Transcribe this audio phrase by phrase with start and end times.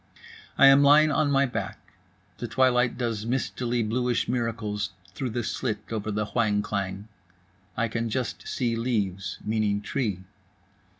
[0.57, 1.77] I am lying on my back,
[2.39, 7.07] the twilight does mistily bluish miracles through the slit over the whang klang.
[7.77, 10.23] I can just see leaves, meaning tree.